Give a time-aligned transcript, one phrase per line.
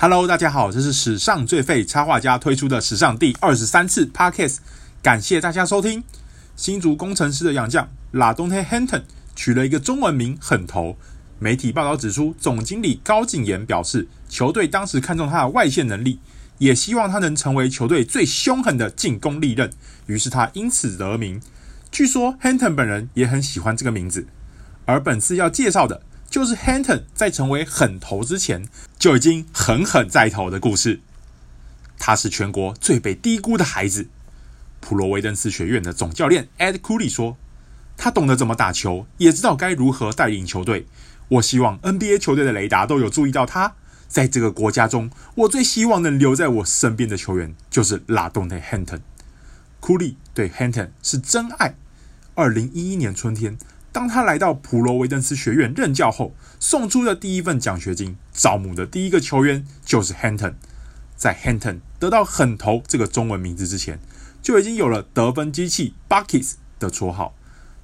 [0.00, 4.58] Hello，大家好，这是史上最废插画家推出的史上第二十三次 Podcast，
[5.02, 6.04] 感谢大家收听。
[6.54, 9.02] 新竹工程师的洋将 LaDonte Henton
[9.34, 10.96] 取了一个中文名“狠头”。
[11.40, 16.20] 媒体报道指出，总经理高景言表示，球队当时看中他的外线能力，
[16.58, 19.68] 也希望他能成为球队最凶狠的进攻利刃，
[20.06, 21.42] 于是他因此得名。
[21.90, 24.28] 据说 Henton 本人也很喜欢这个名字。
[24.84, 26.02] 而本次要介绍的。
[26.30, 28.62] 就是 Henton 在成为狠头之前
[28.98, 31.00] 就已经狠狠在投的故事。
[31.98, 34.08] 他是全国最被低估的孩子。
[34.80, 37.36] 普罗维登斯学院的总教练 Ed Cooley 说
[37.96, 40.86] ：“他懂得怎么打球，也知道该如何带领球队。
[41.28, 43.74] 我希望 NBA 球队的雷达都有注意到他。
[44.06, 49.00] 在这个国家中，我最希望能留在我身边的球员就是 LaDonte Henton。
[49.80, 51.76] Cooley 对 Henton 是真爱。
[52.34, 53.58] 二零一一年春天。”
[53.98, 60.54] 当他来到普罗维登斯学院任教后，送出的第一份奖学金，招募的第一个球员就是 Henton。
[61.16, 63.98] 在 Henton 得到“狠头”这个中文名字之前，
[64.40, 67.34] 就已经有了得分机器 Buckets 的绰号。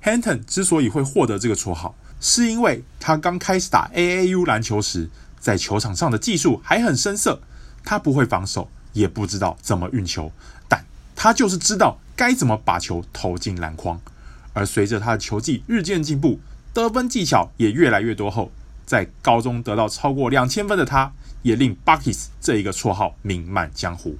[0.05, 7.41] Henton 之所以会获得这个绰号，是因为他刚开始打 AAU 篮球时，在球场上的技术还很生涩，
[7.83, 10.31] 他不会防守，也不知道怎么运球，
[10.69, 10.85] 但
[11.17, 14.01] 他就是知道该怎么把球投进篮筐。
[14.55, 16.41] 而随着他的球技日渐进步，
[16.73, 18.51] 得分技巧也越来越多后，
[18.87, 24.17] 在高中得到超过两千分的他，也令 Buckets 这一个绰号名满江湖。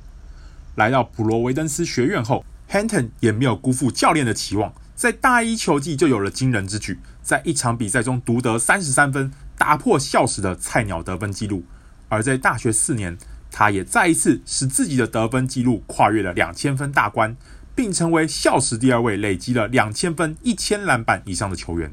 [0.75, 11.65] 来到普罗维登斯学院后，Henton 也没有辜负教练的期望，在大一球季就有了惊人之举，在一场比赛中独得三十三分，打破校史的菜鸟得分纪录。
[12.09, 13.17] 而在大学四年，
[13.51, 17.37] 他也再一次使自己的得分纪录跨越了两千分大关。
[17.75, 21.93] 并成为校史第二位累积了两千分、一千篮板以上的球员。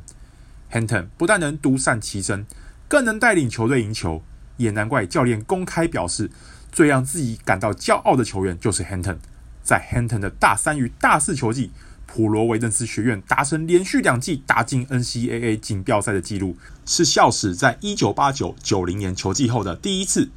[0.71, 2.45] Henton 不但能独善其身，
[2.87, 4.23] 更能带领球队赢球，
[4.57, 6.29] 也难怪教练公开表示，
[6.71, 9.17] 最让自己感到骄傲的球员就是 Henton。
[9.63, 11.71] 在 Henton 的大三与大四球季，
[12.05, 20.29] 普罗维登斯学院达成连续两季打进 NCAA 锦标赛的纪录，是校史在一九八九九零年球季后的第一次。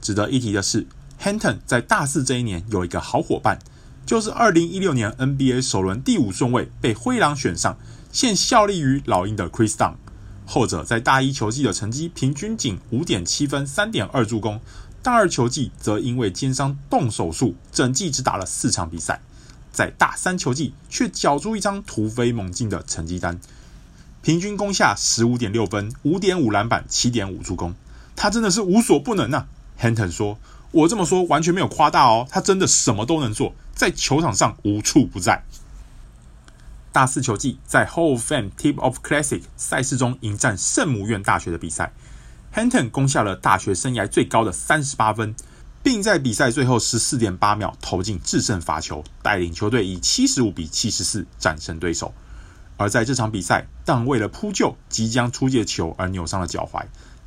[0.00, 0.86] 值得一提的是
[1.20, 3.58] ，Henton 在大四这一年有一个好伙伴。
[4.06, 7.78] 就是二零一六年 NBA 首轮第五顺位被灰狼选上，
[8.12, 9.94] 现效力于老鹰的 Chris Dunn。
[10.44, 14.60] 后者在大一球季的成绩平均仅五点七分、三点二助攻，
[15.02, 19.22] 大二球季则因为肩伤动手术，整季只打了四场比赛。
[19.72, 23.40] 在大三球季却缴出一张突飞猛进的成绩单，
[24.20, 27.74] 平均攻下十五点六分、五点五篮板、七点五助攻，
[28.14, 29.46] 他真的是无所不能啊
[29.80, 30.38] ！Henton 说。
[30.70, 35.42] 我这么说完全没有夸大哦，他真的什么都能做，在球场上无处不在。
[36.92, 41.92] 大四球季在 Hall of Fame Tip of Classic 赛事中迎战圣母院大学的比赛
[42.54, 45.34] ，Henton 攻下了大学生涯最高的三十八分，
[45.82, 52.14] 并在比赛最后十四点八秒投进制胜罚球，带领球队以七十五比七十四战胜对手。
[52.76, 56.84] 而在这场比赛，当为了扑救即将出界的球而扭伤了脚踝。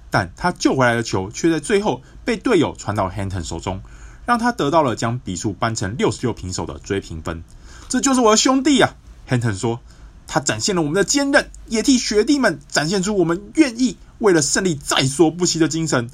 [0.10, 3.82] 但他救回来的球却在最后被队友传到 Henton 手中，
[4.28, 7.44] 让他得到了将比数扳成六十六平手的追平分。
[7.90, 8.94] 这就是我的兄弟啊
[9.28, 9.80] ！Henton 说，
[10.28, 16.10] 他展现了我们的坚韧，也替学弟们展现出我们愿意为了胜利在所不惜的精神。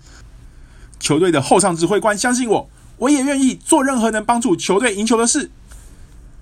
[0.99, 5.49] 球队的后场指挥官相信我，我也愿意做任何能帮助球队赢球的事。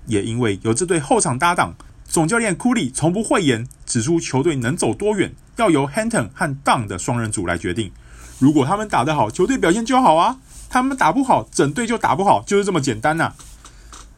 [0.06, 1.74] 也因为有这对后场搭档。
[2.06, 7.90] 总教练库里从不讳言，指出球队能走多远，要由 Henton 和 Dunn 的双人组来决定。
[8.42, 13.34] 如果他们打得好，球队表现就好啊；他们打不好，整队就打不好，就是这么简单呐、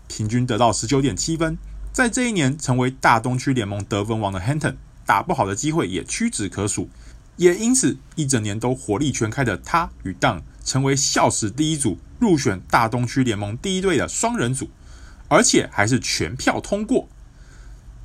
[0.08, 1.58] 平均得到十九点七分，
[1.92, 6.88] 在这一年成为大东区联盟得分王的 Henton，打不好的机会也屈指可数。
[7.36, 14.70] 也因此，一整年都火力全开的他与 Dunn 成为校史第一组入选大东区联盟第一队的双人组，
[15.28, 17.10] 而且还是全票通过。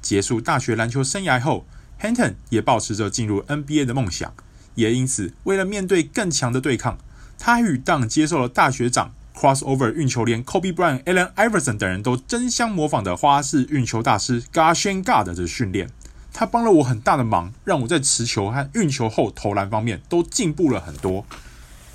[0.01, 1.65] 结束大学篮球生涯后
[2.01, 4.33] ，Henton 也保持着进入 NBA 的梦想，
[4.79, 6.97] 也因此为了面对更强的对抗，
[7.37, 15.89] 他与 DUN 接受了大学长 Crossover 运球连 Kobe Bryant、Allen Iverson 等人都争相模仿的花式运球大师 Gushing God 的训练。
[16.33, 21.25] 他帮了我很大的忙，让我在持球和运球后投篮方面都进步了很多。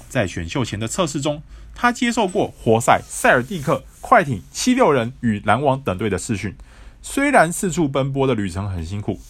[0.09, 1.43] 在选秀前的测试中，
[1.75, 6.55] 他接受过活塞、塞尔蒂克、快艇、七六人与篮网等队的试训。
[7.01, 9.21] 虽然四处奔波的旅程很辛苦，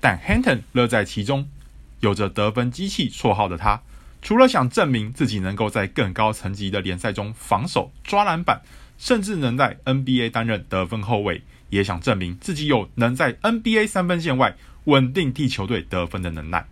[0.00, 1.48] 但 Hinton 乐在其中。
[2.02, 3.80] 有着得分机器绰号的他，
[4.20, 8.60] 除了想证明自己能够在更高层级的联赛中防守、抓篮板，
[8.98, 16.66] 甚至能在 NBA 担任得分后卫，也想证明自己有能在 NBA 三分线外稳定替球队得分的能耐。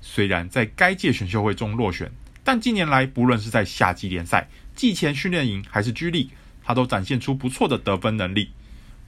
[0.00, 2.12] 虽然在该届选秀会中落选，
[2.44, 6.30] 但近年来，不论是在夏季联赛、季前训练营还是 G 力
[6.62, 8.50] 他都展现出不错的得分能力。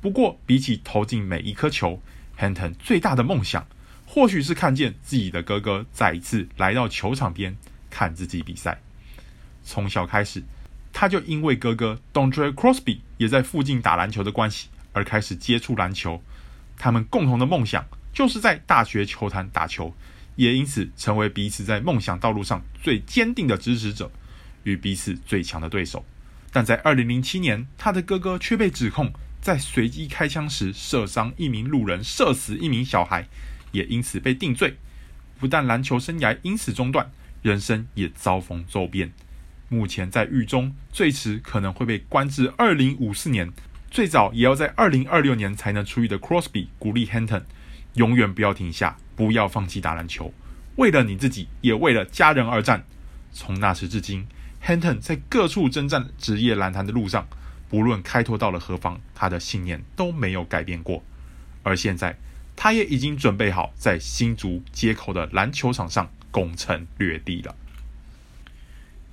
[0.01, 2.03] 不过，比起投进每一颗球
[2.37, 3.67] ，Hanton 最大的梦想，
[4.11, 7.55] 或许是看见自己的哥哥再一次来到球场边
[7.91, 8.81] 看自己比赛。
[9.63, 10.43] 从小开始，
[10.95, 16.23] 他就因为哥哥 Dontre Crosby 也在附近打篮球的关系，而开始接触篮球。
[16.79, 17.85] 他们共同的梦想
[18.15, 19.95] 就是在大学球坛打球，
[20.37, 24.11] 也因此成为彼此在梦想道路上最坚定的支持者
[24.63, 26.03] 与彼此最强的对手。
[26.51, 29.13] 但在2007年，他的哥哥却被指控
[29.43, 33.29] 在随机开枪时射伤一名路人，射死一名小孩，
[33.79, 34.77] 也因此被定罪。
[35.39, 37.09] 不但篮球生涯因此中断，
[37.43, 39.13] 人生也遭逢骤变。
[39.69, 43.53] 目前在狱中，最迟可能会被关至2054年。
[43.91, 47.43] 最早也要在二零二六年才能出狱的 Crosby 鼓励 Henton，
[47.95, 50.35] 永远不要停下，不要放弃打篮球，
[50.77, 52.85] 为了你自己，也为了家人而战。
[53.33, 54.27] 从那时至今
[54.65, 57.29] ，Henton 在各处征战职业篮坛的路上，
[57.69, 61.05] 不论开拓到了何方，他的信念都没有改变过。
[61.63, 62.19] 而现在，
[62.61, 67.55] 他也已经准备好在新竹街口的篮球场上攻城略地了。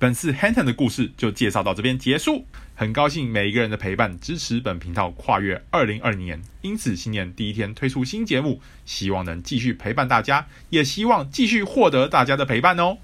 [0.00, 2.44] 本次 Hanton 的故事就介绍到这边结束。
[2.74, 12.98] 很高兴每一个人的陪伴支持本频道跨越二零二零年，因此新年第一天推出新节目，希望能继续陪伴大家，也希望继续获得大家的陪伴哦。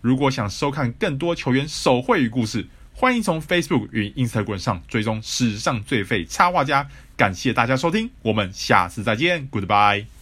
[0.00, 2.68] 如果想收看更多球员手绘与故事，
[3.00, 6.88] 欢迎从 Facebook 与 Instagram 上追踪史上最废插画家。
[7.16, 10.17] 感谢大家收听，我们下次再见，Goodbye。